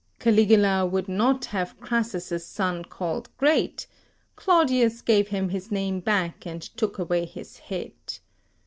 Caligula 0.17 0.83
would 0.83 1.07
not 1.07 1.45
have 1.45 1.79
Crassus' 1.79 2.43
son 2.43 2.83
called 2.83 3.29
Great; 3.37 3.85
Claudius 4.35 4.99
gave 5.03 5.27
him 5.27 5.49
his 5.49 5.69
name 5.71 5.99
back, 5.99 6.47
and 6.47 6.59
took 6.63 6.97
away 6.97 7.23
his 7.25 7.59
head. 7.59 7.91